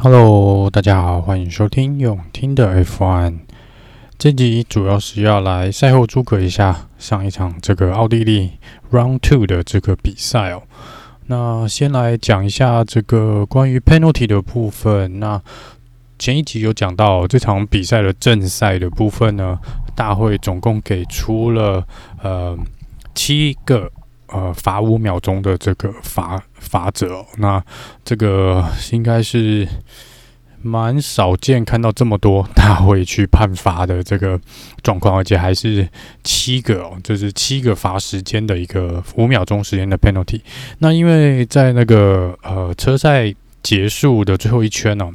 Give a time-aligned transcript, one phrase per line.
[0.00, 3.40] Hello，大家好，欢迎收听永听的 F1。
[4.16, 8.52] 这集主要是要来赛后诸葛一下上一场这个奥地利
[8.92, 10.62] Round Two 的这个比赛哦。
[11.26, 15.18] 那先来讲一下这个关于 Penalty 的部分。
[15.18, 15.42] 那
[16.16, 19.58] 前一集有讲到这场比赛的正赛的部分呢，
[19.96, 21.84] 大会总共给出了
[22.22, 22.56] 呃
[23.16, 23.90] 七个。
[24.28, 27.62] 呃，罚五秒钟的这个罚罚则哦，那
[28.04, 29.66] 这个应该是
[30.62, 34.38] 蛮少见看到这么多大会去判罚的这个
[34.82, 35.88] 状况，而且还是
[36.24, 40.40] 七个哦，就是七个罚时间的一个五秒钟时间的 penalty。
[40.78, 45.14] 那因为在那个呃车赛结束的最后一圈呢、哦。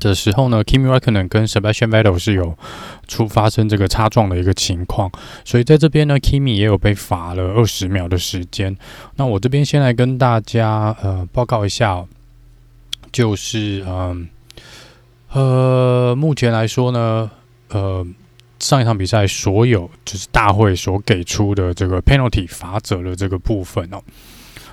[0.00, 2.58] 的时候呢，Kimi Räikkönen 跟 Sebastian Vettel 是有
[3.06, 5.08] 出发生这个擦撞的一个情况，
[5.44, 8.76] 所以在这边呢，Kimi 也有被罚了二十秒的时间。
[9.16, 12.04] 那我这边先来跟大家呃报告一下、
[13.12, 14.28] 就是嗯
[15.32, 17.30] 呃，目前来说呢，
[17.68, 18.04] 呃
[18.58, 24.02] 上一场比赛所有就是大会所给出的这个 penalty 罚则的这个部分哦。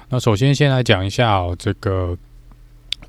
[0.09, 2.17] 那首先先来讲一下哦这个。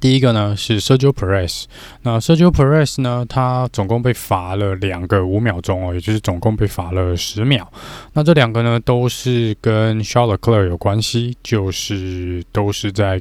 [0.00, 1.64] 第一个呢是 Sergio Perez，
[2.02, 7.70] 那 Sergio Perez 呢，他总共被罚了两个五秒钟哦，也就是总共被罚了十秒。
[8.12, 13.20] 那这两个呢都是跟 Charles Leclerc 有关系，就是都是在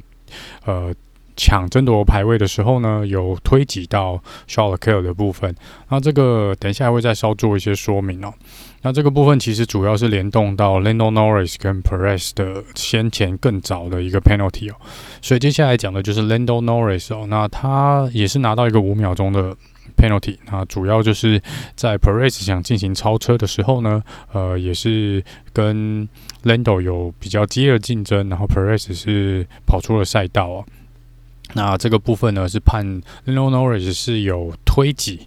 [0.64, 0.94] 呃。
[1.40, 5.54] 抢争夺排位的时候呢，有推挤到 Charles Leclerc 的部分。
[5.88, 8.34] 那这个等一下会再稍做一些说明哦。
[8.82, 14.76] 那这个部分其实主要是联动到 Lando Norris 跟 Perez 的先前更早的一个 penalty 哦。
[15.20, 17.26] 所以接下来讲的就是 Lando Norris 哦。
[17.28, 19.56] 那他也是拿到一个五秒钟的
[19.96, 20.36] penalty。
[20.50, 21.42] 那主要就是
[21.74, 26.08] 在 Perez 想进行超车的时候呢，呃，也是跟
[26.44, 30.64] Lando 有比较激烈的竞争，然后 Perez 是跑出了赛道哦。
[31.54, 32.86] 那这个部分呢，是判
[33.26, 35.26] Lando Norris 是有推挤，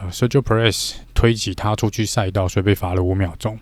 [0.00, 3.58] 呃，so 叫 Perez 推挤他出去赛道，所以被罚了五秒钟。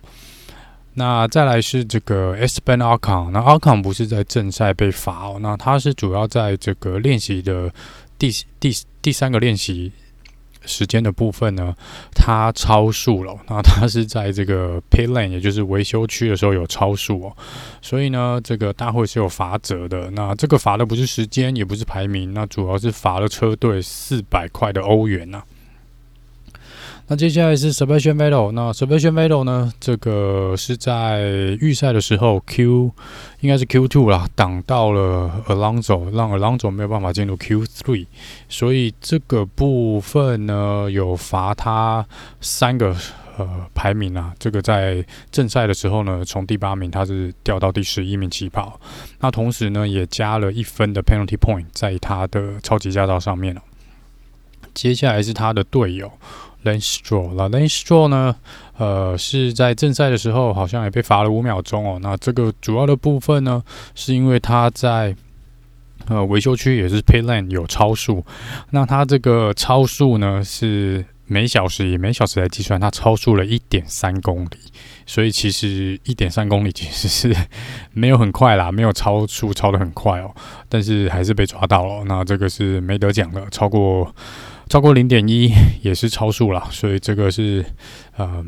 [0.93, 7.73] 那再来是这个 Esteban Ocon，那 Ocon 不是在正赛被罚哦，那他是主要在这个练习的
[8.19, 9.91] 第第第三个练习。
[10.65, 11.73] 时间的部分呢，
[12.13, 13.33] 他超速了。
[13.47, 17.37] 那他是在这个 pit lane，也就是维修区的时候有超速哦。
[17.81, 20.11] 所以呢，这个大会是有罚则的。
[20.11, 25.41] 那这个罚的不是时间，也不是排名，那主要是罚了车队四百块的欧元呐。
[27.09, 29.71] 那接下来是 Sebastian Vettel，那 Sebastian Vettel 呢？
[29.79, 31.21] 这个是在
[31.61, 32.91] 预赛的时候 Q
[33.39, 38.07] 应该是 Q two 啦，挡到了 Alonso，让 Alonso 没有办法进入 Q three，
[38.49, 42.05] 所以这个部分呢有罚他
[42.41, 42.93] 三个
[43.37, 44.33] 呃排名啊。
[44.37, 45.01] 这个在
[45.31, 48.77] 正赛的时候呢，从第八名他是掉到第十一名起跑，
[49.21, 53.61] 那同时呢也加了一分的 penalty point 在他的超级驾照上面了。
[54.73, 56.11] 接下来是他的队友。
[56.63, 58.35] Lane stroll，那 lane stroll 呢？
[58.77, 61.99] 呃，是在正赛的时候好像也被罚了五秒钟哦。
[62.01, 63.63] 那这个主要的部分呢，
[63.95, 65.15] 是因为他在
[66.07, 68.25] 呃维修区也是 Pit Lane 有超速。
[68.71, 74.57] 那他这个超速呢，是每小时以每小时来计算，他超速了一点三公里。
[75.05, 77.33] 所以其实一点三公里其实是
[77.93, 80.35] 没有很快啦，没有超速超得很快哦。
[80.67, 82.03] 但是还是被抓到了。
[82.05, 84.13] 那这个是没得讲的，超过。
[84.69, 85.51] 超过零点一
[85.81, 87.65] 也是超速了，所以这个是
[88.15, 88.45] 呃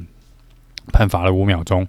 [0.91, 1.87] 判罚了五秒钟。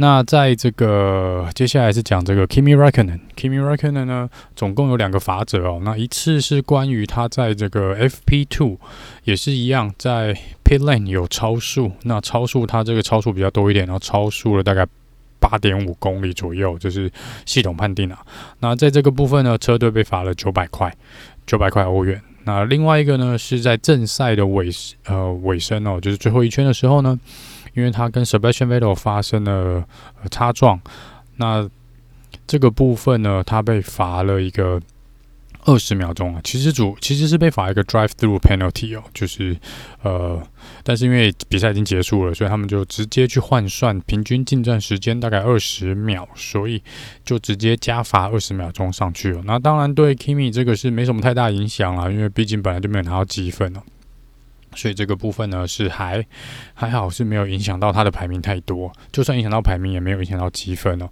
[0.00, 5.80] 那在这个接下来是讲这个 Kimi Räikkönen，Kimi Räikkönen 呢，总共有两个罚则哦。
[5.82, 8.78] 那一次是关于他在这个 FP2
[9.24, 10.32] 也是一样，在
[10.64, 14.86] Pit Lane 有超速，那超速他这个超速比较多一点，然后超速了大概
[15.40, 17.10] 八点五公里左右，就是
[17.44, 18.24] 系统判定啊。
[18.60, 20.96] 那在这个部分呢，车队被罚了九百块，
[21.48, 22.22] 九百块欧元。
[22.44, 24.70] 那另外一个呢，是在正赛的尾
[25.06, 27.18] 呃尾声哦，就是最后一圈的时候呢，
[27.74, 29.84] 因为他跟 Sebastian Vettel 发生了
[30.30, 30.80] 擦撞，
[31.36, 31.68] 那
[32.46, 34.80] 这个部分呢，他被罚了一个。
[35.68, 39.54] 二十秒钟啊，其实主其实是被罚一个 drive through penalty 哦，就是
[40.02, 40.42] 呃，
[40.82, 46.82] 但是因为比赛已经结束了，所以他们就直接去换算平均进站时间大概二十秒，所以
[47.22, 49.42] 就直接加罚二十秒钟上去了。
[49.44, 53.82] 那当然对 Kimi 这个是没什么太大影响啦，因为毕竟本来就没有拿到积分哦，
[54.74, 56.24] 所以这个部分呢是还
[56.72, 61.10] 还好是没有影响到他的排名太多，就算影响到排名也没有影响到积分哦。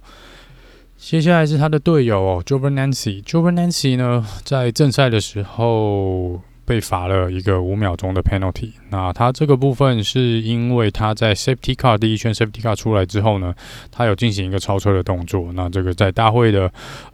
[0.97, 3.23] 接下来是他的队友 Jovenancy。
[3.23, 8.71] Jovenancy 呢，在正赛的时候被罚了一个五秒钟的 penalty。
[8.89, 13.53] 那他这个部分是因为他在 safety car 第一圈 safety car 出来之后呢，
[13.89, 15.53] 他有进行一个超车的动作。
[15.53, 16.69] 那这个在大会的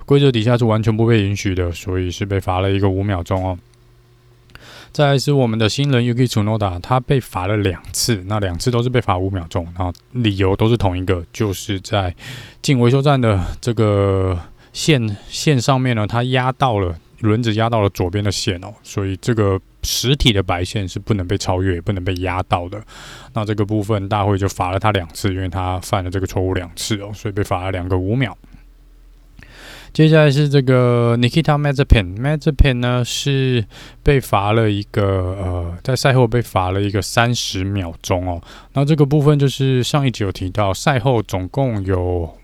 [0.06, 3.58] 规则底下是完全不被允许的，所以是被罚了一个五秒钟哦。
[4.94, 12.16] 再来是我们的新人 Yuki Tsunoda，他被罚了两次，那两次都是被罚五秒钟，然后理由都是同一个，就是在
[12.62, 14.40] 进维修站的这个
[14.72, 22.80] 线线上面呢，他压到了轮子压到了左边的线哦，所以这个实体的白线是不能被超越，也不能被压到的。
[23.34, 28.38] 那这个部分大会就罚了他两次，因为他犯了这个错误两次哦，所以被罚了两个五秒。
[29.94, 33.64] 接下来是这个 Nikita Mazepin，Mazepin 呢是
[34.02, 38.42] 被罚了一个呃，在赛后被罚了一个三十秒钟哦。
[38.74, 42.38] 那这个部分就是上一集有提到，赛后总共有。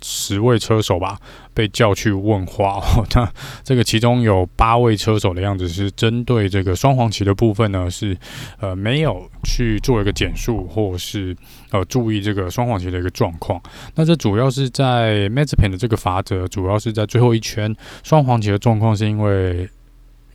[0.00, 1.18] 十位车手吧
[1.52, 3.28] 被叫去问话哦， 那
[3.64, 8.16] 这个其中有八位车手的样子是针对这个双黄旗的部分呢，是
[8.60, 11.36] 呃没有去做一个减速，或是
[11.70, 13.60] 呃注意这个双黄旗的一个状况。
[13.96, 17.74] 那这主要是在 Mazepin 的这个法则，主要是在最后一圈
[18.04, 19.68] 双黄旗的状况，是因为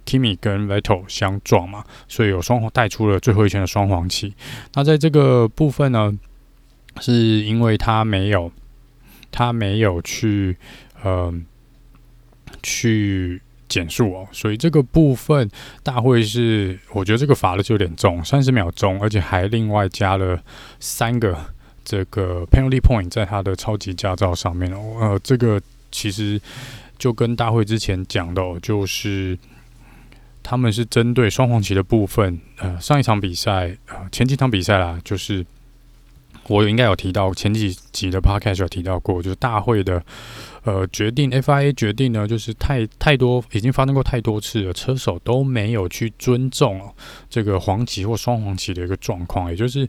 [0.06, 4.33] Kimi 跟 Vettel 相撞嘛，所以有双带出了最后一圈的双黄旗。
[4.74, 6.12] 那在这个部分呢，
[7.00, 8.51] 是因为他没有。
[9.33, 10.56] 他没有去，
[11.01, 11.33] 呃，
[12.62, 15.50] 去减速哦，所以这个部分
[15.81, 20.39] 大会是，我觉得这个罚的就有点重，三十秒钟，而且还另外加了
[20.80, 21.35] 三个
[21.83, 25.59] 这个 penalty point 在他的超级驾照上面哦，呃，这个
[25.91, 26.39] 其实
[27.00, 29.35] 就跟大会之前讲的哦，就是
[30.44, 35.44] 他们是针对双黄旗的部分，呃，上一场比赛，呃，前几场比赛啦，就是。
[36.48, 40.04] 我应该有提到前几集的 podcast 有提到过，就是大会的
[40.63, 46.94] 呃决定，FIA 决定呢，就是太太多已经发生过太多次了，车手都没有去尊重
[47.30, 49.88] 这个黄旗或双黄旗的一个状况，也就是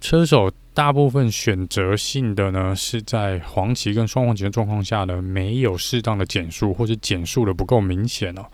[0.00, 8.46] 车手大部分选择性的呢是在黄旗跟双黄旗的状况下呢，没有适当的减速，或者减速的不够明显哦。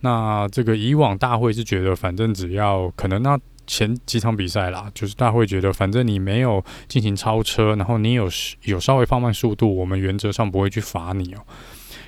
[0.00, 3.36] 那这个以往大会是觉得，反正只要可能那。
[3.66, 8.28] 前几场比赛啦，就是大会觉得，反正你没有进行超车，然后你有
[8.64, 11.40] 有稍微放慢速度，我们原则上不会去罚你哦。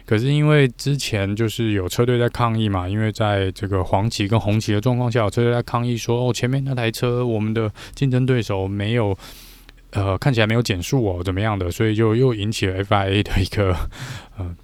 [0.06, 9.16] 可是因为之前就是有车队在抗议嘛，因为在这个黄旗跟红旗的状况下，有车队在抗议说，哦，前面那台车我们的竞争对手没有，
[9.90, 13.76] 呃，看起来没有减速哦，怎么样的，所以就又引起了 FIA 的一个
[14.38, 14.56] 呃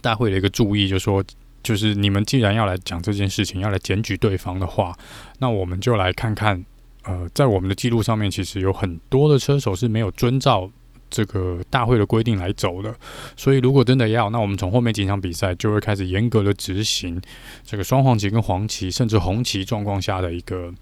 [0.00, 1.24] 大会的一个注意，就说。
[1.62, 4.96] 就是你们既然要来讲这件事情，要来检举对方的话，
[5.38, 6.64] 那我们就来看看，
[7.04, 10.70] 呃，在我们的记录上面，其实有很多的车手是没有遵照
[11.08, 12.94] 这个大会的规定来走的。
[13.36, 17.20] 所以，如果真的要，那我们从后面几场比赛就会开始严格的执行
[17.64, 20.72] 这个双黄旗跟黄旗，甚至红旗状况下的一个。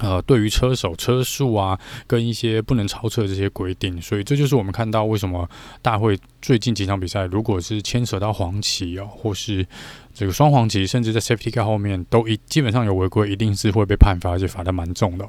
[0.00, 5.48] 呃，对于车手车速啊，跟一些不能超车的这些规定，所以这就是我们看到为什么
[5.82, 9.66] 大会最近几场比赛，如果是牵扯到黄旗哦，或是
[10.14, 15.28] 这个双黄旗，甚至在 Safety Car 后面都一基本上有违规，一定是会被判罚，而且罚的蛮重的。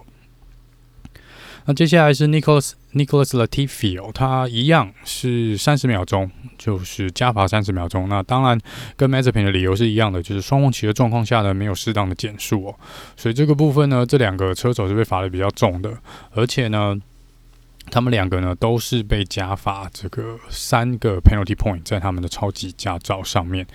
[1.65, 8.10] 那接下来是 Nicholas Nicholas Latifi 哦，他一样是三十秒钟，就是加罚三十秒钟。
[8.10, 8.60] 那当然
[8.98, 12.75] 跟 Mazepin 的理由是一样的，就是双黄旗的状况下呢，没有适当的减速哦。
[13.15, 15.98] 所以这个部分呢，这两个车手是被罚的比较重的，
[16.31, 17.00] 而且呢，
[17.89, 23.66] 他们两个呢都是被加罚这个三个 penalty point 在他们的超级驾照上面。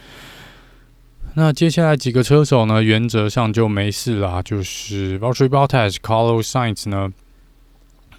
[1.34, 7.10] 那接下来几个车手呢，原则上就没事啦，就是 Valtteri Bottas、Carlos Sainz 呢。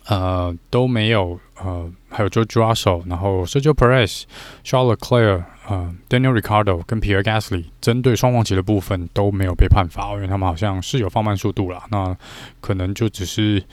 [0.10, 4.24] 呃，都没有呃，还有 George Russell，然后 Sergio Perez、
[4.64, 11.84] Charles Leclerc、呃，Daniel Ricardo 跟 Pierre Gasly，针对双黄旗的部分都没有被判罚，因为他们好像是有放慢速度啦。
[11.92, 12.18] 那
[12.60, 13.64] 可能就只是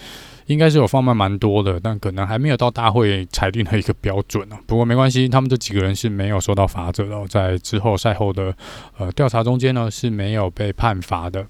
[0.44, 4.60] 应该是有放慢蛮多的，但可能还没有到大会裁定的一个标准啊。
[4.66, 8.54] 不过没关系，他们这几个人是没有受到罚则的，在之后赛后的
[8.98, 11.46] 呃调查中间呢是没有被判罚的。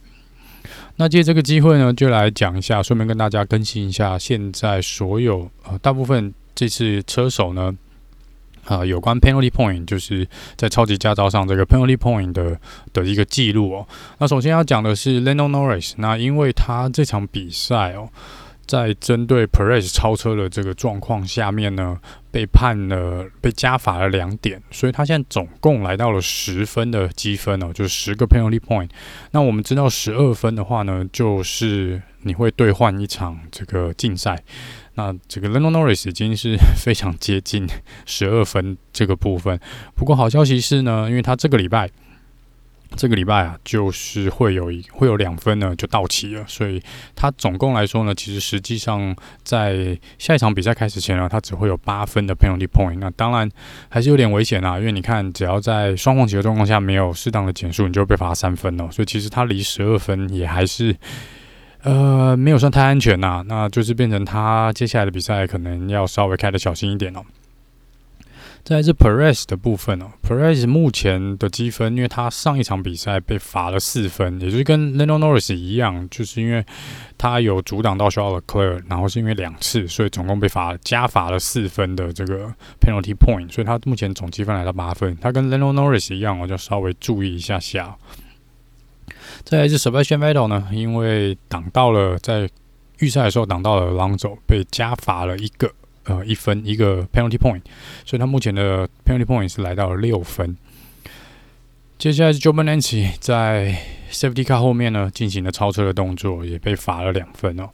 [0.96, 7.74] 那借这个机会呢，就来讲一下，顺便跟大家更新一下，现在所有呃大部分这次车手呢，
[8.64, 10.26] 啊、有关 penalty point，就是
[10.56, 12.58] 在超级驾照上这个 penalty point 的
[12.92, 13.86] 的一个记录哦。
[14.18, 18.08] 那首先要讲的是 Lando Norris，那因为他这场比赛哦。
[18.66, 21.98] 在针对 Perez 超车的这个状况下面呢，
[22.30, 28.90] 被判了被加罚了两点，所以他现在总共来到了十分的积分哦，就是十个 penalty point。
[29.30, 34.42] 那我们知道十二分的话呢，就是你会兑换一场这个竞赛。
[34.94, 37.66] 那这个 Lando Norris 已经是非常接近
[38.06, 39.60] 十二分这个部分。
[39.94, 41.90] 不过好消息是呢，因为他这个礼拜。
[42.94, 46.80] 这个礼拜啊，就是会有一会有两分呢就到期了，所以
[47.14, 52.98] 他总共来说呢，其实实际上在下一场比赛开始前呢，他只会有八分的 penalty point。
[52.98, 53.50] 那当然
[53.88, 58.88] 还是有点危险啊，因为你看，只要在双红旗的状况下没有适当的减速，你就会被罚三分哦。
[58.90, 60.96] 所以其实他离十二分也还是
[61.82, 67.20] 呃没有算太安全呐，那就是变成他接下来的比赛可能要稍微开的小心一点哦。
[68.66, 76.66] 再来是 Perez 的部分哦，Perez 目前的积分，因为他上一场比赛被罚了四分，也就是跟 Lando Norris 一样，就是因为
[77.16, 87.96] 他有阻挡到 Charles c l e r 然后是因为两次，所以总共被罚加罚了四分的这个 penalty point，所以他目前总积分来到八分，他跟 Lando Norris 一样，我就稍微注意一下下。
[89.44, 92.50] 再来是 Sebastian Vettel 呢，因为挡到了在
[92.98, 95.70] 预赛的时候挡到了 Alonso，被加罚了一个。
[96.06, 97.62] 呃，一分一个 penalty point，
[98.04, 100.56] 所以他目前的 penalty point 是来到了六分。
[101.98, 103.74] 接下来是 Joe Bernanke 在
[104.10, 107.70] safety car 后面呢进行了超车的动作，也被罚了两分哦。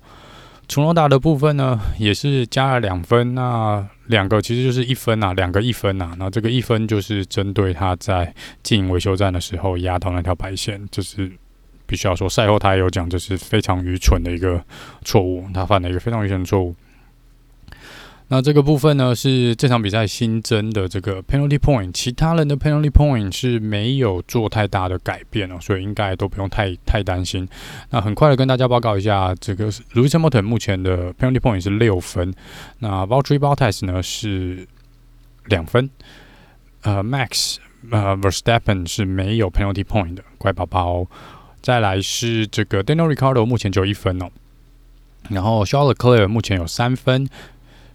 [0.69, 6.15] 楚诺达的部分呢也是加了两分，那两个其实就是一分啊，两个一分啊。
[6.19, 11.31] 那这个一分就是针对他在进维修站的时候压到那条白线，就是
[11.85, 14.65] 必须要说赛后他也有讲，这是非常愚蠢的一个
[15.05, 16.75] 错误，他犯了一个非常愚蠢的错误。
[18.33, 27.47] 那这个部分呢，是这场比赛新增的这个 penalty point，其他人的 penalty point 是没有做太大的改变哦，所以应该都不用太太担心。
[27.91, 32.33] 那很快的跟大家报告一下，这个 Lewis Hamilton 目前的 penalty point 是六分，
[32.79, 34.67] 那 Valtteri Bottas 呢是
[35.49, 35.91] 两分，
[36.85, 37.59] 呃，Max
[37.91, 41.07] 呃 Verstappen 是没有 penalty point 的，乖宝宝。
[41.61, 44.31] 再来是这个 Daniel r i c a r d o 目前只有一分哦，
[45.29, 47.29] 然后 Charles Leclerc 目前有三分。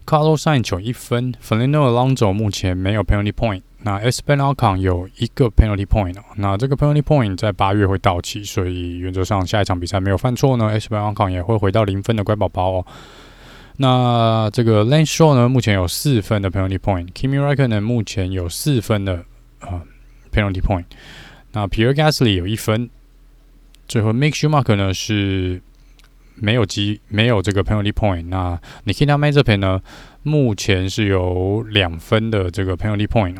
[0.07, 3.61] Carlos Sainz 有一分，Fernando Alonso 目前没有 penalty point。
[3.79, 6.23] 那 Esteban Ocon 有一个 penalty point 哦。
[6.37, 12.85] 那这个 penalty point 在八月会到期，所以原则上下一场比赛没有犯错呢，Esteban Ocon 也会回到零分的乖宝宝哦。
[13.75, 17.11] 那这个 Lance Stroll 呢，目前有四分的 penalty point。
[17.11, 19.25] Kimi Räikkönen 呢，目前有四分的
[19.59, 19.83] 啊
[20.31, 20.85] penalty point。
[21.51, 22.89] 那 Pierre Gasly 有一分。
[23.89, 25.61] 最后 Mick Schumacher 呢是。
[26.39, 28.25] 没有积，没有这个 penalty point。
[28.27, 29.81] 那 Nikita Mazepin 呢？
[30.23, 33.35] 目前是有两分的这个 penalty point。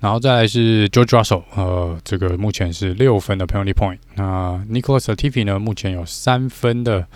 [0.00, 3.98] 然后再来是 George Russell，呃，这个目前是六分的 penalty point。
[4.14, 5.58] 那 Nicholas Latifi 呢？
[5.58, 7.06] 目前有三分的，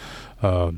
[0.40, 0.74] 呃，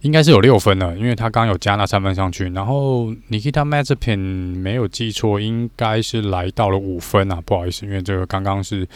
[0.00, 2.48] 应该是有六分的，因为他刚有加那三分上去。
[2.48, 8.88] 然后 Nikita Mazepin 没有记错，应该是来到了五分啊，不好意思，因为这个刚刚是。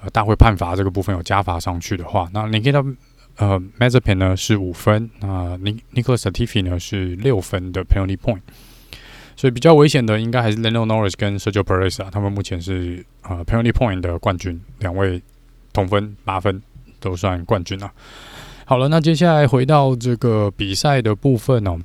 [0.00, 2.84] 呃，大会判罚这个部分有加罚上去的话，那你看到
[3.36, 5.58] 呃 Mazepin 呢是五分，那
[5.92, 8.40] Nicholas a t i f i 呢是六分的 penalty point，
[9.34, 15.20] 所以比较危险的应该还是 Lando Norris 跟 Sergio Perez 啊，他们目前是呃 penalty point 的冠军，两位
[15.72, 16.62] 同分八分
[17.00, 17.90] 都算冠军啊。
[18.64, 21.76] 好了，那接下来回到这个比赛的部分哦，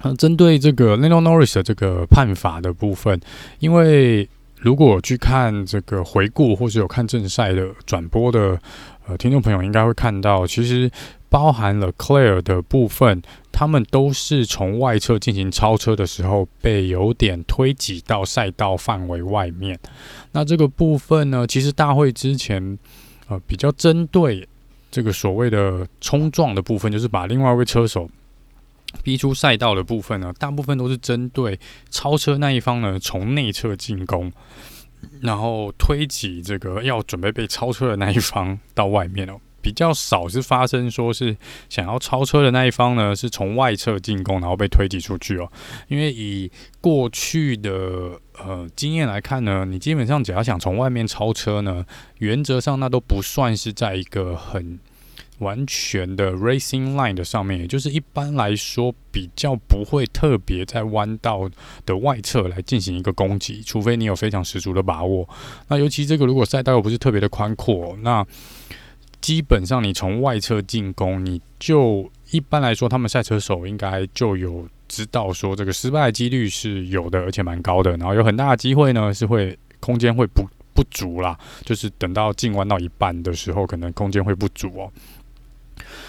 [0.00, 3.18] 呃，针对这个 Lando Norris 的这个判罚的部分，
[3.60, 4.28] 因为。
[4.62, 8.56] 如果去看这个回顾，或是有看正赛的转播的
[9.08, 10.88] 呃听众朋友，应该会看到，其实
[11.28, 19.76] 包含了 Leclerc 的部分，他们都是从外侧进行超车的时候，被有点推挤到赛道范围外面。
[20.30, 22.78] 那这个部分呢，其实大会之前
[23.26, 24.48] 呃比较针对
[24.92, 28.08] 这个所谓的冲撞的部分，就是把另外一位车手。
[29.02, 31.58] 逼出赛道的部分呢，大部分都是针对
[31.90, 34.32] 超车那一方呢，从内侧进攻，
[35.20, 39.40] 然后推挤这个要准备被超车的那一方到外面哦。
[39.60, 41.36] 比较少是发生说是
[41.68, 45.50] 想要超车的那一方呢，是从外侧进攻，然后被推挤出去哦。
[45.86, 51.86] 因为以过去的呃经验来看呢，你基本上只要想从外面超车呢，
[52.18, 54.78] 原则上那都不算是在一个很。
[55.42, 61.50] 完全的 racing line 的上面，也就是一般来说比较不会特别在弯道
[61.84, 65.28] 的外侧来进行一个攻击，除非你有非常十足的把握。
[65.68, 68.24] 那尤其这个如果赛道又不是特别的宽阔，那
[69.20, 77.96] 基本上你从外侧进攻，你就一般来说他们赛车手应该就有知道说这个失败的几率是有的，而且蛮高的。
[77.98, 80.44] 然后有很大的机会呢，是会空间会不
[80.74, 84.90] 不足啦，就是等到进弯到一半的时候，可能空间会不足哦。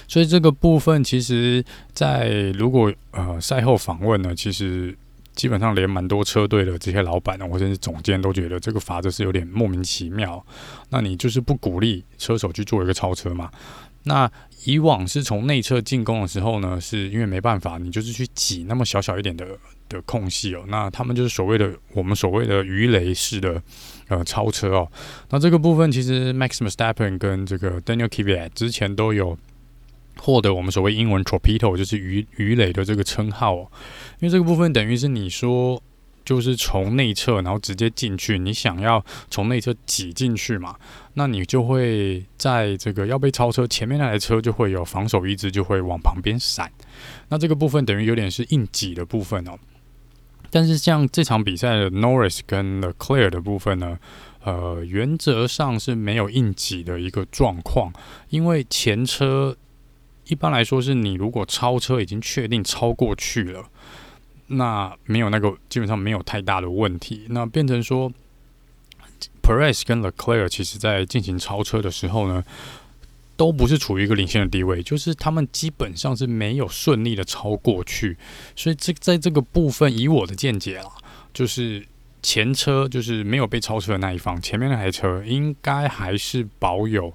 [0.08, 4.96] 所以这个部分，其实，在如果呃赛后访问呢，其实
[5.34, 10.46] 基本上连蛮多车队的这些老板呢，或者是总监都觉得这个罚则是有点莫名其妙。
[10.90, 13.50] 那你就是不鼓励车手去做一个超车嘛？
[14.06, 14.30] 那
[14.66, 19.48] 以往是从内侧进攻的时候呢，是因为没办法，你就是去挤那么小小一点的
[19.88, 20.64] 的空隙哦。
[20.68, 23.62] 那他们就是所谓的我们所谓的鱼雷式的
[24.10, 24.92] 呃超车哦。
[25.30, 29.38] 那这个部分其实 Max Verstappen 跟这个 Daniel Kvyat 之前都有
[30.20, 33.72] 获得我们所谓英文 torpedo 就是鱼鱼雷的这个称号哦。
[34.20, 35.82] 因为这个部分等于是你说。
[36.26, 38.40] 就是从内侧，然后直接进去。
[38.40, 40.74] 你想要从内侧挤进去嘛？
[41.16, 46.72] 那你就会在这个要被超车，前面那台车就会有防守意志，就会往旁边闪。
[47.28, 49.60] 那这个部分等于有点是硬挤的部分哦。
[50.50, 54.00] 但是像这场比赛的 Norris 跟 The Clear 的部分呢，
[54.46, 57.92] 呃，原则上是没有硬挤的一个状况，
[58.30, 59.58] 因为前车
[60.28, 63.66] 一般来说是你如果超车已经确定超过去了。
[64.48, 67.26] 那没有那个，基本上没有太大的问题。
[67.30, 68.12] 那变成说
[69.42, 72.44] ，Perez 跟 Leclerc 其实在进行超车的时候呢，
[73.38, 78.18] 都不是处于一个领先的地位，就是他们基本上是没有顺利的超过去。
[78.56, 80.92] 所以这在这个部分，以我的见解啦，
[81.34, 81.84] 就是
[82.22, 87.12] 前车就是没有被超车的那一方，前面那台车应该还是保有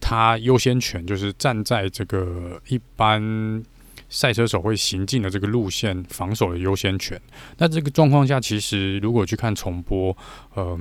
[0.00, 3.62] 他优先权，就是站在这个一般。
[4.10, 7.20] 赛车手会行进的这个路线，防守的优先权。
[7.58, 10.16] 那这个状况下，其实如果去看重播，
[10.54, 10.80] 呃，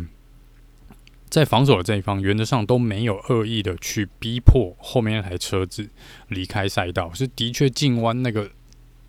[1.28, 5.90] 在防守的这一方，原则上都没有恶意的去逼迫后面那台车子
[6.30, 8.50] 离开赛道，是的确进弯那个，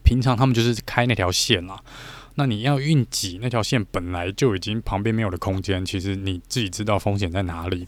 [0.03, 1.81] 平常他们就是开那条线啦。
[2.35, 7.87] 那你要硬挤那条线，本来就已经旁边没有的空间，其实你自己知道风险在哪里。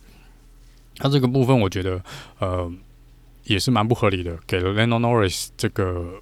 [1.01, 2.03] 那这个部分，我觉得，
[2.39, 2.73] 呃。
[3.45, 6.21] 也是蛮不合理的，给了 Lando Norris 这个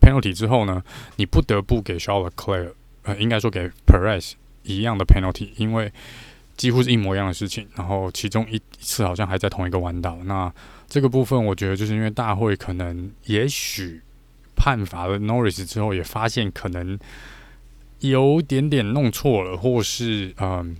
[0.00, 0.82] penalty 之后呢，
[1.16, 2.72] 你不得不给 Charles Leclerc，
[3.02, 4.32] 呃，应该说给 Perez
[4.62, 5.92] 一样的 penalty，因为
[6.56, 7.66] 几乎是一模一样的事情。
[7.74, 10.16] 然后其中一次好像还在同一个弯道。
[10.24, 10.50] 那
[10.88, 14.00] 这个部分，我觉得就是因为大会可能也许
[14.56, 16.98] 判罚了 Norris 之后，也发现可能
[17.98, 20.76] 有点点弄错了，或是嗯。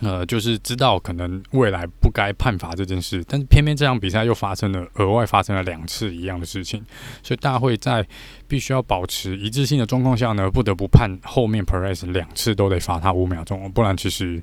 [0.00, 6.84] 呃，就是知道可能未来不该判罚这件事，但是偏偏这场比赛又发生了额外发生了两次一样的事情，
[7.22, 8.06] 所以大会在
[8.48, 14.42] 必须要保持一致性的状况下呢，不得不判后面 Perez 两次都得罚他五秒钟，不然其实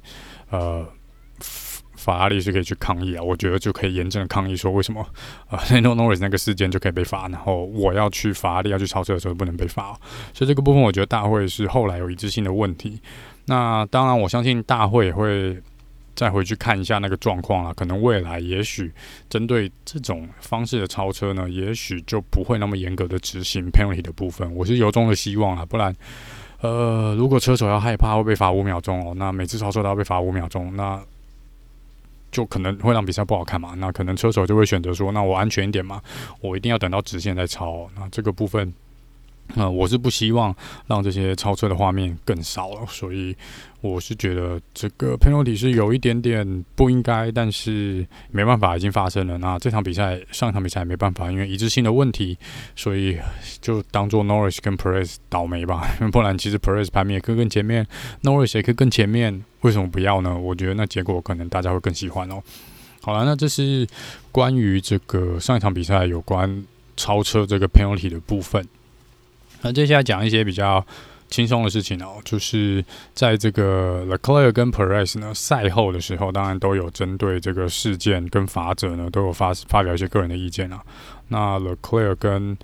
[0.49, 0.87] 呃
[2.07, 5.05] 法拉利是可以去抗议啊，我觉得就可以严正的抗议说为什么
[5.51, 9.93] 呃 Lando noise 那个事件就可以被罚，然后我要去法拉利要去超车的时候不能被罚，
[10.33, 12.99] 所以这个部分我觉得大会是后来有一致性的问题。
[13.45, 15.61] 那当然，我相信大会也会
[16.15, 17.73] 再回去看一下那个状况了。
[17.73, 18.91] 可能未来也许
[19.29, 24.53] 针对这种方式的超车呢，也许就不会那么严格的执行 penalty 的部分。
[24.55, 25.95] 我是由衷的希望啊，不然，
[26.61, 31.01] 呃，如果车手要害怕会被罚五秒钟哦，那每次超车都要被罚五秒钟，那
[32.31, 33.73] 就可能会让比赛不好看嘛。
[33.77, 36.01] 那可能车手就会选择说，那我安全一点嘛，
[36.41, 37.89] 我一定要等到直线再超。
[37.95, 38.73] 那这个部分。
[39.55, 40.53] 呃、嗯，我是不希望
[40.87, 43.35] 让这些超车的画面更少了，所以
[43.81, 49.37] 我是觉得这个 penalty 是有一点点不应该，但是没办法，已经发生了。
[49.37, 52.37] 那这场比赛，上一场比赛没办法，因为一致性的问题，
[52.75, 53.17] 所以
[53.61, 55.87] 就当做 Norris 跟 Perez 倒霉吧。
[56.11, 57.87] 不然，其实 Perez 排名也可以更前面
[58.23, 60.37] ，Norris 也可以更前面，为什么不要呢？
[60.37, 62.43] 我觉得那结果可能大家会更喜欢哦。
[63.01, 63.87] 好了，那这是
[64.31, 66.65] 关于这个上一场比赛有关
[66.97, 68.67] 超车这个 penalty 的部分。
[69.67, 70.85] 那接下来讲一些比较
[71.29, 72.81] 轻松的事情哦，就是
[73.13, 80.81] 在这个 Leclerc 跟 Perez 呢赛后的时候，当然都有针对这个事件跟法则呢都有发发表一些个人的意见啊。
[81.27, 82.57] 那 Leclerc 跟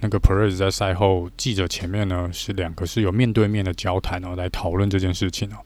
[0.00, 5.58] 那个 Perez 在赛后记者前面呢是两个是有面对面的交谈哦，来讨论这件事情哦。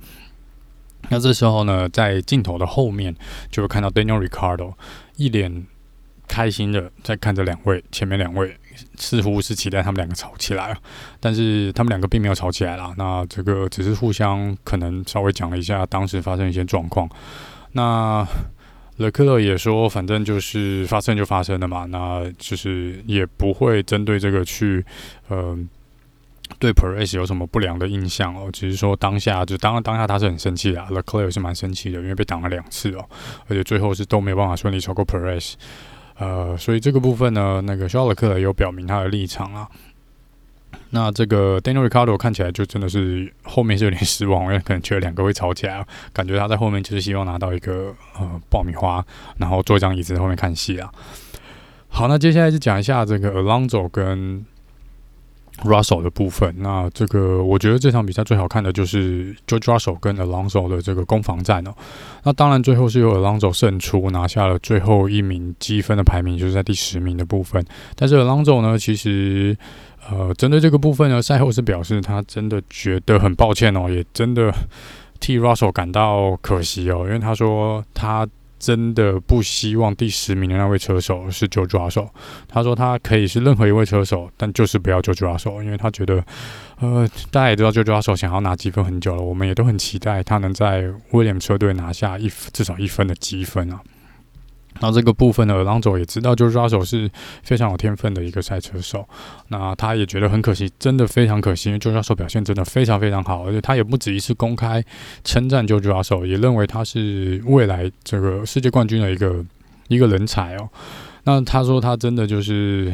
[1.09, 3.17] 那这时候呢，在镜头的后面
[3.51, 4.75] 就会看到 Daniel Ricardo
[5.17, 5.67] 一脸
[6.29, 8.57] 开心的在看着两位前面两位。
[8.97, 10.77] 似乎是期待他们两个吵起来，
[11.21, 12.93] 但是他们两个并没有吵起来啦。
[12.99, 17.09] 那这个只是互相可能稍微讲了一下当时发生一些状况。
[17.71, 18.27] 那
[18.97, 24.85] 勒克勒也说，反正就是发生就发生了嘛，那就是也不会针对这个去
[25.29, 25.57] 呃
[26.59, 28.51] 对 p e r e s 有什么不良的印象哦。
[28.53, 33.09] 只是说当下就当当下他是很生气的，勒克勒也是蛮生气的，因为被挡了两次哦，
[33.47, 35.57] 而且最后是都没办法顺利超过 p e r e s。
[36.19, 39.69] 呃，所以这个部分呢，那个肖勒克有表明他的立场啊。
[40.91, 49.05] 那这个 Daniel Ricardo 看起来就真的是后面是有点失望，因为可能缺了两个会吵起来，感觉他在后面就是希望拿到一个呃爆米花，
[49.39, 50.93] 然后坐一张椅子在后面看戏啊。
[51.89, 54.45] 好，那接下来就讲一下这个 Alonso 跟
[55.63, 61.73] Russell 的部分，那这个我觉得这场比赛最好看的就是 George Russell 跟 Alonso 的这个攻防战哦。
[62.25, 67.65] 那当然最后是由 Alonso 胜出，拿下了最后一名积分的排名，就是在第十名的部分。
[67.95, 69.57] 但是 Alonso 呢，其实
[70.11, 74.53] 呃针对这个部分呢，赛后是表示他真的觉得很抱歉哦，也真的
[75.21, 78.27] 替 Russell 感到可惜哦，因为他说他。
[78.65, 82.09] 真的不希望第十名的那位车手是九九阿手。
[82.49, 86.25] 他说他可以是任何一位车手，但就是不要九九阿手因为他觉得，
[86.81, 93.79] 呃，大家也知道九九阿手想要拿积分很久了，我们也都很期待他能在威廉车队拿下一至少一分的积分啊。
[94.81, 97.11] 那这个部分呢，朗佐也知道，就是 Russell 是
[97.43, 99.09] 非常有天分的一个赛车手。
[99.49, 104.85] 那他也觉得很可惜，真的非常可惜，因为 Russell 表现真的非常非常好，而且他也不止一次公开
[105.23, 109.45] 称赞 Russell，也认为他是未来这个世界冠军的一个
[109.89, 110.69] 一个人才哦。
[111.25, 112.93] 那他说他真的就是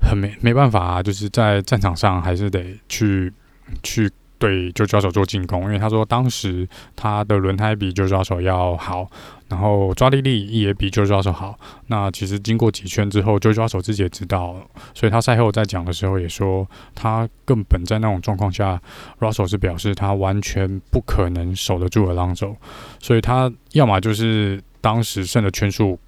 [0.00, 3.32] 很没没办法，就是在战场上还是得去
[3.82, 4.10] 去。
[4.40, 9.10] 对，就抓手做进攻，因为他说当时他的轮胎比就抓手要好，
[9.48, 11.58] 然后抓地力也比就抓手好。
[11.88, 14.56] 那其实经过几圈之后，就抓手自己也知道，
[14.94, 18.80] 所以他赛后在讲的时候也说，他根本在那种状况下
[19.18, 22.56] ，Russell 是表示他完全不可能守得住的 Alonso，
[23.00, 25.98] 所以他要么就是当时剩的圈数。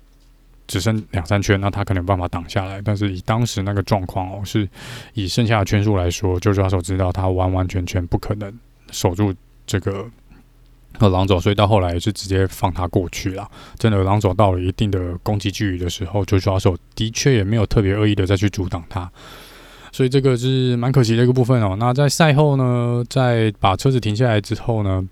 [0.66, 2.80] 只剩两三圈，那他可能有办法挡下来。
[2.80, 4.68] 但是以当时那个状况哦，是
[5.14, 8.56] 以剩下的圈数来说，就抓手知道他完完全全不可能
[8.92, 9.34] 守住
[9.66, 10.08] 这个
[11.00, 13.50] 呃狼走，所以到后来也是直接放他过去了。
[13.78, 19.10] 真的，狼走到了一定的攻击距离的时候，就抓手的确也没有特别恶意的再去阻挡他，
[19.90, 21.74] 所以这个是蛮可惜的一个部分哦。
[21.78, 25.02] 那在赛后呢，在把车子停下来之后呢，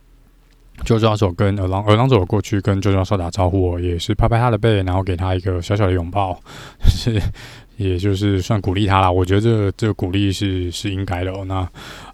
[0.85, 6.39] 就抓手跟狼狼走过去跟就抓手打招呼，也是拍拍他的背，然后给他一个小小的拥抱，
[6.87, 7.21] 是
[7.79, 9.11] 也就是算鼓励他啦。
[9.11, 11.47] 我觉得这这鼓励是是应该的哦。
[11.47, 11.67] 那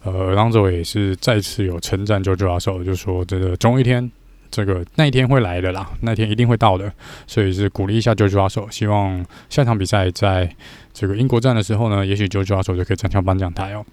[0.04, 4.08] 呃尔朗走也是再次有称赞就抓手，就说这个总有一天
[4.50, 6.92] 这个那一天会来的啦，那天一定会到的，
[7.26, 10.48] 所以是鼓励一下就抓手，希望下场比赛在
[10.92, 13.84] 这个英国站的时候呢，也许就抓手就可以站上颁奖台哦。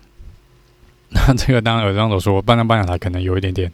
[1.14, 3.70] 那这个当然，有这样子说，颁奖颁奖台可能有一点点，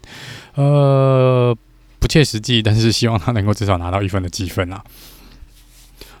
[0.56, 1.56] 呃，
[2.00, 4.82] 不切实际，但是希望他能够至少拿到一分的积分啊。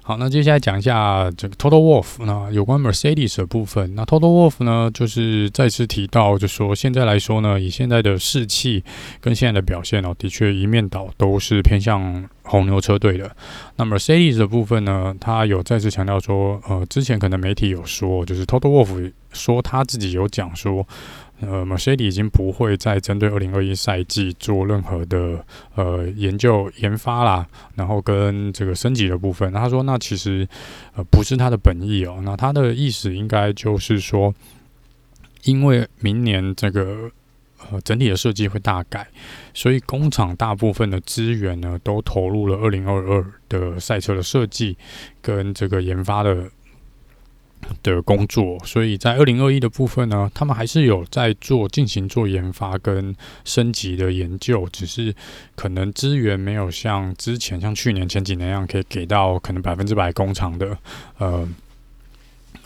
[0.08, 3.94] 好，那接下来讲一下这个 Toto Wolff 那有关 Mercedes 的部分。
[3.94, 8.82] 那 Toto Wolff 呢，就是再次提到，就说现在来说呢，以现在的士气
[9.20, 13.30] 跟现在的表现哦，的确一面倒都是偏向红牛车队的。
[13.76, 20.88] 那 Mercedes 的部分呢，他有再次强调说，呃，之前可能媒体有说，就是 Toto Wolff 说他自己有讲说。
[21.40, 25.44] 呃，Mercedes 已经不会再针对二零二一赛季做任何的
[25.76, 27.46] 呃研究研发啦，
[27.76, 29.52] 然后跟这个升级的部分。
[29.52, 30.48] 他说，那其实
[30.96, 32.20] 呃不是他的本意哦。
[32.24, 34.34] 那他的意思应该就是说，
[35.44, 37.08] 因为明年这个
[37.70, 39.06] 呃整体的设计会大改，
[39.54, 44.76] 所以工厂大部分的资源呢都投入了二零二二的赛车的设计
[45.22, 46.50] 跟这个研发的。
[47.82, 55.14] 的工作，所以在二零二一的部分呢，他们还是有在做进行做研发跟升级的研究，只是
[55.54, 60.76] 可能资源没有像之前像去年前几年那样可以给到可能百分之百工厂的
[61.18, 61.48] 呃。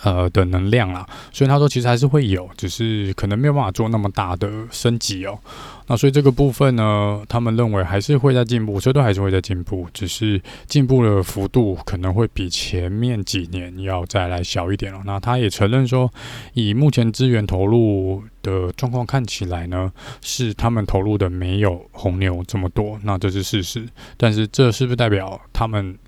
[0.03, 5.39] 呃的能量啦，所以他说其实还是会有，只是可能没有办法做那么大的升级哦。
[5.87, 15.03] 那所以这个部分呢，他们认为还是会在进步，车队还是会在进步，只是进步的幅度可能会比前面几年要再来小一点了。
[15.05, 16.11] 那他也承认说，
[16.55, 23.87] 以目前资源投入的状况看起来呢，是他们投入的没有红牛这么多，那这是事实。
[24.17, 25.99] 但是这是不是代表他们？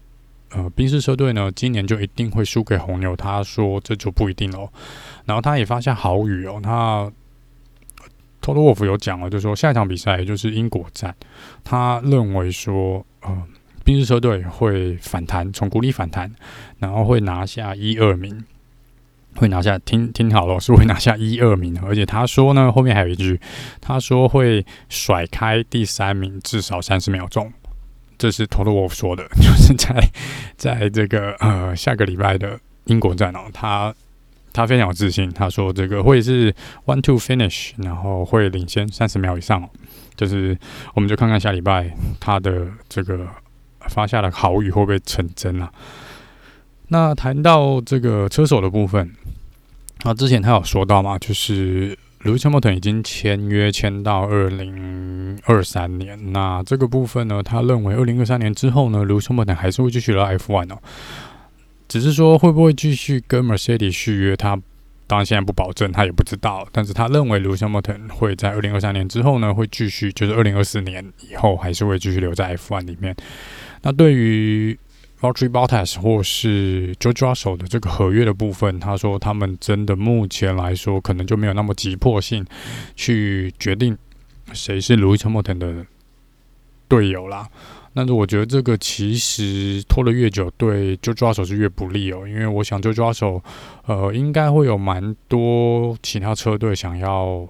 [0.57, 3.17] 呃，宾士车队呢，今年就一定会输给红牛？
[3.17, 4.71] 他说这就不一定哦。
[5.25, 7.11] 然后他也发下豪语哦，他
[8.41, 11.15] Toto Wolff 有讲了，就说下一场比赛也就是英国站，
[11.65, 13.43] 他认为说，呃，
[13.83, 16.33] 宾士车队会反弹，从谷底反弹，
[16.79, 18.45] 然后会拿下一二名，
[19.35, 23.41] 会拿下，听听好了，是会拿下一二名，而且他说呢，后面还有一句，
[23.81, 27.53] 他说会甩开第三名至少三十秒钟。
[28.25, 30.11] 这是 Toto Wolf 说的， 就是在
[30.57, 33.95] 在这个呃下个礼拜的英国站哦，他
[34.51, 36.51] 他非常有自信，他说这个会是
[36.87, 39.69] one two finish，然后会领先三十秒以上。
[40.17, 40.57] 就是
[40.95, 43.29] 我们就看看下礼拜他的这个
[43.91, 45.71] 发下的豪语会不会成真啊？
[46.89, 49.13] 那谈到这个车手的部分，
[50.05, 51.99] 啊，之前他有说到嘛，就是。
[52.25, 60.79] Lewis Hamilton 已经签约签到二零二三年，那这个部分呢，他认为二零二三年之后呢，Lewis Hamilton 还是会继续来 F1 哦，
[61.87, 64.57] 只是说会不会继续跟 Mercedes 续约，他
[65.07, 66.67] 当然现在不保证，他也不知道。
[66.73, 73.15] 但是他认为 Lewis Hamilton 会在二零二三年之后呢，会继续，就是二零二四年以后还是会继续留在 F1 里面。
[73.83, 74.79] 那对于
[75.25, 82.45] Valtteri Bottas 或是 George Russell 的这个合约的部分，他说他们真的目前来说可能就没有那么急迫性
[82.95, 83.97] 去决定
[84.53, 85.87] 谁是 Lewis Hamilton 的
[86.87, 87.49] 队友啦。
[87.95, 93.41] 但是我觉得这个其实拖得越久，对 George Russell 是越不利哦，因为我想 George Russell
[93.87, 97.49] 呃，应该会有蛮多其他车队想要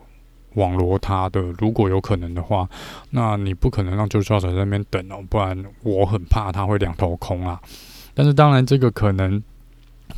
[0.54, 2.68] 网罗他的，如果有可能的话，
[3.10, 7.60] 那你不可能让 George Russell 在那边等哦，不然我很怕他会两头空啊。
[8.14, 9.42] 但是当然，这个可能。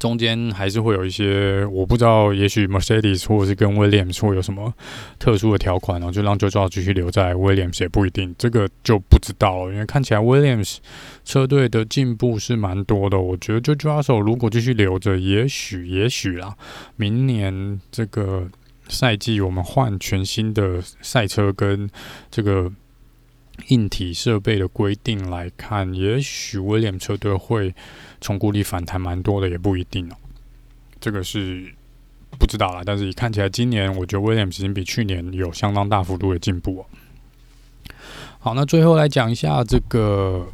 [0.00, 4.70] 中间还是会有一些，我不知道，也许 Mercedes 或者是跟 Williams 会有什么
[5.18, 9.72] 特殊的条款哦，就让 George 继续留在 Williams 也不一定，这个就不知道了。
[9.72, 10.78] 因为看起来 Williams
[11.24, 16.54] 车队的进步是蛮多的，我觉得 George Russell 如果继续留着，也许也许啦，
[16.96, 18.46] 明年这个
[18.88, 21.88] 赛季我们换全新的赛车跟
[22.30, 22.72] 这个。
[23.68, 27.74] 硬体设备的规定来看，也许威廉车队会
[28.20, 30.16] 从谷底反弹蛮多的，也不一定哦。
[31.00, 31.72] 这个是
[32.38, 36.86] 不知道啦，但是看起来今年我觉得威廉已经比去年有相当大幅度的进步哦。
[38.38, 40.46] 好，那最后来讲一下这个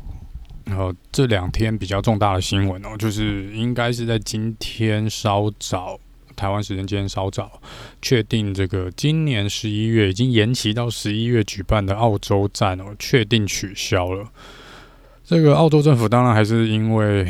[0.66, 5.98] 呃这两天比较重大的新闻哦，就是应该是在今天稍早。
[6.42, 7.62] 台湾时间今天稍早
[8.00, 14.26] 确定，这个今年十一月已经延期到十一月举办的澳洲站哦，确定取消了。
[15.24, 17.24] 这个澳洲政府当然还是因为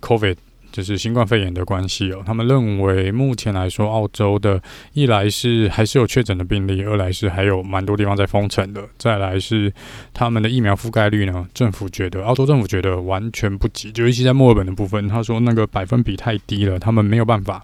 [0.00, 0.36] COVID，
[0.72, 2.22] 就是新冠肺炎的关系哦。
[2.24, 4.58] 他们认为目前来说，澳洲的
[4.94, 9.70] 一来是还是有确诊的病例，二来是还有蛮多地方在封城的，再来是
[10.14, 17.62] 他们的疫苗覆盖率呢，政府觉得澳洲政府觉得完全不及，就尤其在墨尔本的部分，他说那个百分比太低了，他们没有办法。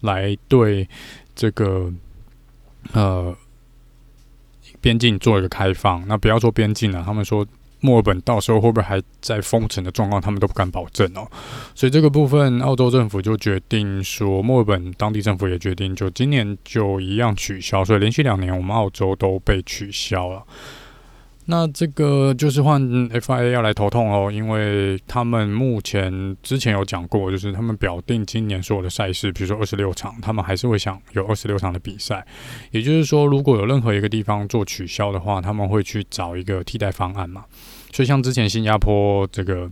[0.00, 0.88] 来对
[1.34, 1.92] 这个
[2.92, 3.34] 呃
[4.80, 7.46] 边境做一个开放，那不要说边境了，他们说
[7.80, 11.26] 墨尔本到时候会不会还在封城的状况，他们都不敢保证哦。
[11.74, 20.44] 所以这个部分，澳洲政府就决定说，墨尔本当地政府也决定，就今年就一样取消，所以连续两年我们澳洲都被取消了。
[21.50, 32.24] 那这个就是换 FIA 要来头痛哦，因为他们目前之前有讲过，就是他们表定今年所有的赛事，比如说二十六场，他们还是会想有二十六场的比赛。
[32.70, 37.44] 也就是说，如果有任何一个地方做取消的话，他们会去找一个替代方案嘛。
[37.92, 39.68] 所以像之前新加坡这个。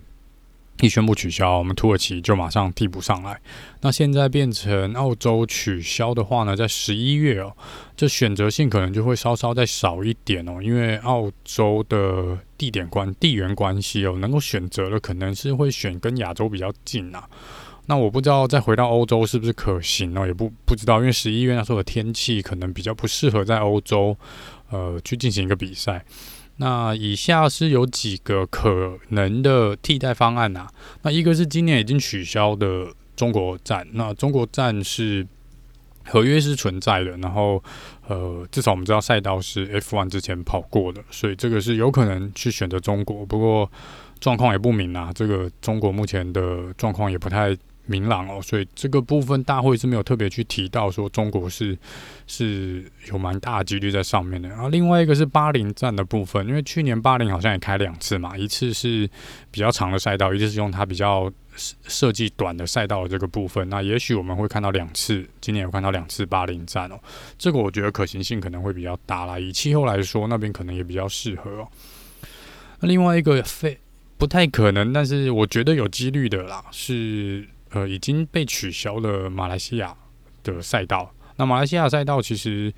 [0.80, 3.40] 一宣布取消，我们土耳其就马上替补上来。
[3.80, 7.52] 那现在变成澳洲取消的话呢，在十一月哦，
[7.96, 17.28] 这选择性可能就会稍稍再少一点哦，因为澳洲的地点关地缘关系哦，能够选择的可能是会选跟亚洲比较近啊。
[17.86, 24.16] 那我不知道再回到欧洲是不是可行哦，也不不知道，因为十一月那时候的天气可能比较不适合在欧洲
[24.70, 26.04] 呃去进行一个比赛。
[26.58, 30.68] 那以下是有几个可能的替代方案啊。
[31.02, 35.26] 那一个是今年已经取消的中国站，那中国站是
[36.04, 37.62] 合约是存在的，然后
[38.06, 43.24] 呃，至少我们知道赛道是 F1 之前跑过的，所以这个是有可能去选择中国。
[43.24, 43.70] 不过
[44.20, 47.56] 状况也不明啊，这个中国目前的状况也不太。
[47.88, 51.76] 明朗哦，所以这个部分大会是没有特别去提到说中国是
[52.26, 54.46] 是有蛮大的几率在上面的。
[54.48, 59.08] 然后另外一个是巴林站的部分，因为去年巴林好像也开两次嘛，一次是
[59.50, 63.66] 比较长的赛道，一次是用它比较设计短的赛道的这个部分。
[63.70, 67.00] 那也许我们会看到两次，今年有看到两次巴林站哦，
[67.38, 69.38] 这个我觉得可行性可能会比较大啦。
[69.38, 71.68] 以气候来说，那边可能也比较适合哦。
[72.80, 73.78] 那另外一个非
[74.18, 77.48] 不太可能，但是我觉得有几率的啦，是。
[77.70, 79.94] 呃，已经被取消了马来西亚
[80.42, 81.12] 的赛道。
[81.36, 82.72] 那马来西亚赛道其实，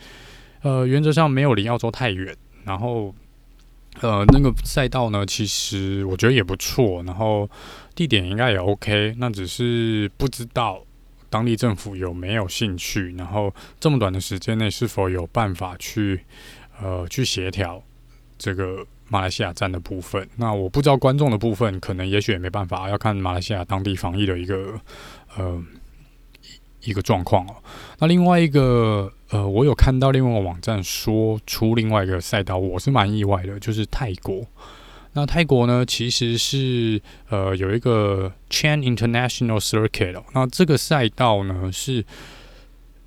[0.62, 2.36] 呃，原则上没有离澳洲太远。
[2.64, 3.14] 然后，
[4.00, 7.02] 呃，那个赛道呢，其实我觉得也不错。
[7.04, 7.48] 然后
[7.94, 9.14] 地点应该也 OK。
[9.18, 10.84] 那只是不知道
[11.28, 13.14] 当地政府有没有兴趣。
[13.16, 16.24] 然后这么短的时间内是否有办法去，
[16.80, 17.82] 呃，去协调
[18.38, 18.86] 这个。
[19.12, 24.80] 马来西亚站的部分，那我不知道观众的部分，可能也许也没办法，要看马来西亚当地防疫的一个
[25.36, 25.60] 呃
[26.82, 27.56] 一个状况哦。
[27.98, 34.46] 那另外一个呃，我有看到另外一个网站说出另外一个赛道，我是蛮意外的，就是泰国。
[35.14, 42.04] 那泰国呢，其实是呃有一个 Chan International Circuit 哦，那这个赛道呢是、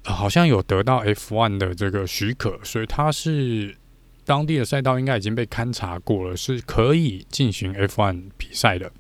[0.03, 3.77] 好像有得到 F1 的这个许可，所以它是。
[4.25, 8.91] 当地的赛道应该已经被勘察过了，是可以进行 F1 比赛的。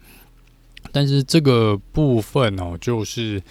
[0.91, 3.41] 但是这个部分哦，就是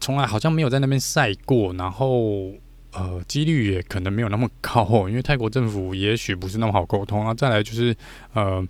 [0.00, 2.52] 从来好像没有在那边赛过，然后
[2.92, 7.26] 呃，几率也可能没有那么高，因为泰国政府也许不是那么好沟通。
[7.26, 7.94] 啊再来就是
[8.32, 8.66] 呃。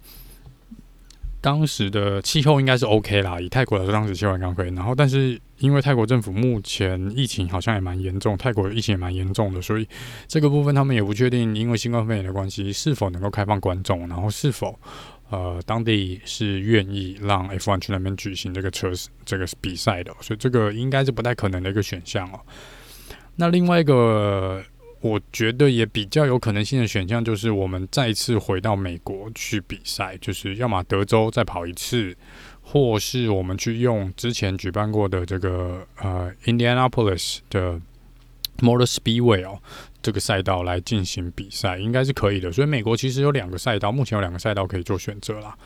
[1.40, 4.74] 当时的气候应该是 OK 啦，以泰国来说，当时气候刚可以。
[4.74, 9.86] 然后，但是因为泰国政府目前疫情好像也蛮严重，泰国疫情也蛮严重的，所以
[10.26, 14.76] 这个部分他们也不确定，因为新冠肺炎的关系，是否能够开放观众，然后是否
[15.30, 18.90] 呃当地是愿意让 F1 去那边举行这个车
[19.24, 22.40] 这个比赛的，所以这个应该是不太可能的一个选项哦。
[23.36, 24.62] 那另外一个。
[25.06, 32.16] 我觉得也比较有可能性的选项就是我们再次回到美国去比赛，就是要么德州再跑一次，
[32.62, 37.80] 或是我们去用之前举办过的这个呃 Indianapolis 的
[38.58, 39.60] Motor Speedway 哦
[40.02, 42.50] 这个赛道来进行比赛，应该是可以的。
[42.50, 45.56] 所以美国其实有两个赛道，目前有两个赛道可以做选择啦。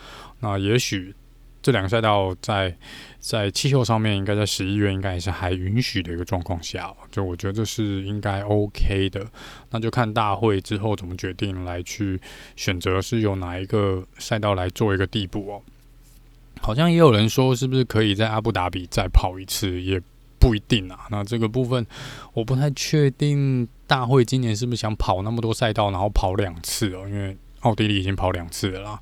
[0.41, 1.15] 那也许。
[1.63, 2.75] 这两个赛道在
[3.19, 9.27] 在气候上面，应该在十一月应该也是还允许的一个状况下，就我觉得这是应该 OK 的。
[9.71, 12.21] 那就看大会之后怎么决定来去
[12.57, 15.63] 选择是由哪一个赛道来做一个地步哦。
[16.63, 20.01] 好像也有人说，是不是可以在阿布达比再跑一次，也
[20.39, 21.07] 不一定啊。
[21.11, 21.87] 那这个部分
[22.33, 27.07] 我不太确定，大会今年是不是想跑那么多赛道，然后跑两次哦？
[27.07, 29.01] 因为奥地利已经跑两次了啦。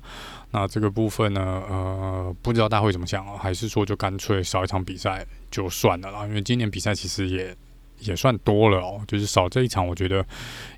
[0.51, 6.25] 那这个部分呢，呃，不知道大家会怎么想哦，还是说就干脆少一场比赛就算了啦？
[6.25, 7.55] 因为今年比赛其实也
[7.99, 10.25] 也算多了哦，就是少这一场，我觉得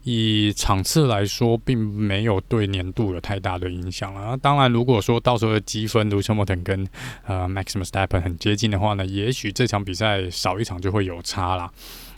[0.03, 4.31] 以场次来说，并没有对年度有太大的影响了。
[4.31, 6.87] 那当然，如果说到时候的积分，Lewis Hamilton 跟
[7.25, 11.71] 呃 Max Verstappen 很接近的话呢，也许这场比赛少一场就会有差啦。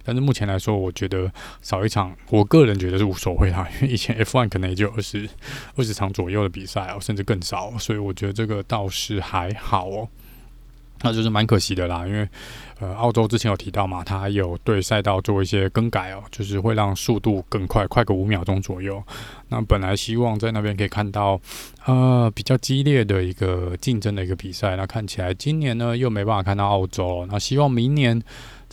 [0.04, 3.68] 但是目前来说，我觉得少一场，我个人觉得是无所谓啦。
[3.76, 5.30] 因为以前 F1 可能也就二十
[5.76, 10.08] 二十场左右的比赛哦，甚至更少，所以我觉得这个倒是还好哦。
[11.06, 12.26] 那就是蛮可惜的啦，因为
[12.80, 19.04] 呃，澳洲之前有提到嘛，它有对赛道做一些更改哦，就是会让速度更快，快个五秒钟左右。
[19.50, 21.40] 那本来希望在那边可以看到
[21.86, 28.22] 呃比较激烈的一个竞争的一个比赛，那看起来今年呢又没办法看到澳洲，那希望明年。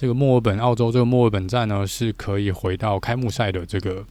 [0.01, 4.03] 这个墨尔本，澳洲这个墨尔本站呢，是可以回到开幕赛的这个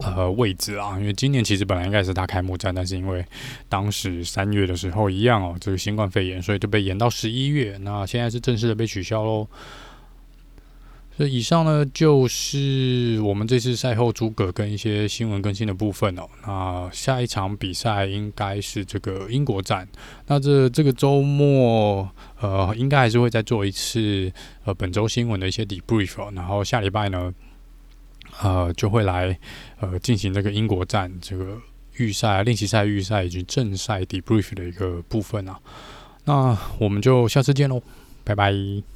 [0.00, 1.00] 呃位置啊。
[1.00, 3.24] 因为今年其实本来应该是它开幕战，但是因为
[3.66, 7.78] 当时三月的时候一样哦，这个新冠肺炎，所以就被延到十一月。
[7.80, 9.48] 那现在是正式的被取消喽。
[11.16, 16.28] 所以以上呢，就是我们这次赛后诸葛跟一些新闻更新的部分哦。
[16.44, 19.88] 那下一场比赛应该是这个英国站。
[20.26, 22.08] 那这这个周末，
[22.40, 24.32] 呃，应该还是会再做一次
[24.64, 26.34] 呃本周新闻的一些 debrief。
[26.34, 27.32] 然后下礼拜呢，
[28.42, 29.38] 呃，就会来
[29.78, 31.56] 呃进行这个英国站这个
[31.96, 35.60] 预赛、练习赛、预赛以及正赛 debrief 的一个部分啊。
[36.24, 37.80] 那我们就下次见喽，
[38.24, 38.93] 拜拜。